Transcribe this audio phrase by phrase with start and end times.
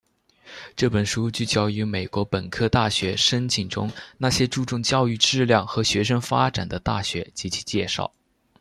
[0.75, 8.11] 这本书聚焦于美国本科大学申请中那些注重教育质量和学生发展的大学及其介绍。